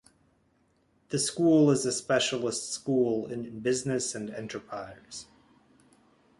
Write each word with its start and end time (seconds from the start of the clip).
The 1.09 1.19
school 1.19 1.69
is 1.69 1.85
a 1.85 1.91
specialist 1.91 2.71
school 2.71 3.27
in 3.27 3.59
Business 3.59 4.15
and 4.15 4.31
Enterprise. 4.31 5.27